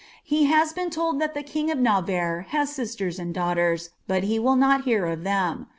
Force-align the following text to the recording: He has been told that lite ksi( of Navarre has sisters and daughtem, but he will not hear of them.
He 0.23 0.45
has 0.45 0.73
been 0.73 0.89
told 0.89 1.21
that 1.21 1.35
lite 1.35 1.45
ksi( 1.45 1.71
of 1.71 1.77
Navarre 1.77 2.47
has 2.49 2.71
sisters 2.71 3.19
and 3.19 3.35
daughtem, 3.35 3.87
but 4.07 4.23
he 4.23 4.39
will 4.39 4.55
not 4.55 4.85
hear 4.85 5.05
of 5.05 5.23
them. 5.23 5.67